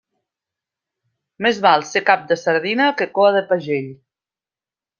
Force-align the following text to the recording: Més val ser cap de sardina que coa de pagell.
Més 1.47 1.59
val 1.65 1.85
ser 1.91 2.03
cap 2.09 2.25
de 2.33 2.39
sardina 2.45 2.89
que 3.03 3.09
coa 3.19 3.37
de 3.39 3.45
pagell. 3.53 3.93